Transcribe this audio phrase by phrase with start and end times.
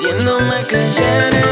[0.00, 1.49] diciéndome que eres